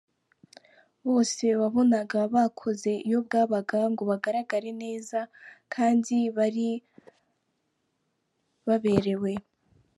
Bose 1.07 1.45
wabonaga 1.61 2.19
bakoze 2.33 2.91
iyo 3.07 3.19
bwabaga 3.25 3.79
ngo 3.91 4.03
bagaragare 4.11 4.69
neza; 4.83 5.19
kandi 5.73 6.15
bari 6.37 6.69
baberewe. 8.67 9.31